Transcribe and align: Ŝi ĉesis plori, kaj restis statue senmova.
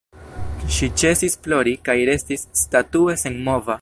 Ŝi 0.75 0.87
ĉesis 1.01 1.37
plori, 1.47 1.75
kaj 1.91 1.97
restis 2.11 2.47
statue 2.63 3.19
senmova. 3.27 3.69